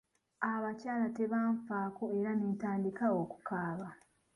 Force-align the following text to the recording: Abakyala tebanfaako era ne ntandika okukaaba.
Abakyala 0.51 1.07
tebanfaako 1.17 2.03
era 2.17 2.31
ne 2.35 2.45
ntandika 2.53 3.05
okukaaba. 3.21 3.87